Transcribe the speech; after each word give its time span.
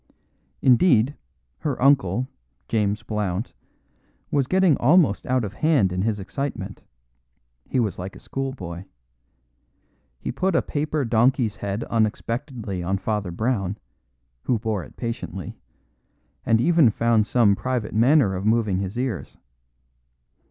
Indeed, 0.63 1.15
her 1.59 1.79
uncle, 1.79 2.27
James 2.67 3.03
Blount, 3.03 3.53
was 4.31 4.47
getting 4.47 4.75
almost 4.77 5.27
out 5.27 5.43
of 5.43 5.53
hand 5.53 5.91
in 5.93 6.01
his 6.01 6.19
excitement; 6.19 6.81
he 7.69 7.79
was 7.79 7.99
like 7.99 8.15
a 8.15 8.19
schoolboy. 8.19 8.85
He 10.19 10.31
put 10.31 10.55
a 10.55 10.63
paper 10.63 11.05
donkey's 11.05 11.57
head 11.57 11.83
unexpectedly 11.83 12.81
on 12.81 12.97
Father 12.97 13.29
Brown, 13.29 13.77
who 14.45 14.57
bore 14.57 14.83
it 14.83 14.97
patiently, 14.97 15.59
and 16.47 16.59
even 16.59 16.89
found 16.89 17.27
some 17.27 17.55
private 17.55 17.93
manner 17.93 18.33
of 18.33 18.43
moving 18.43 18.79
his 18.79 18.97
ears. 18.97 19.37